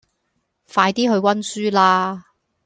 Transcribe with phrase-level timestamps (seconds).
[0.67, 2.25] 快啲去溫書啦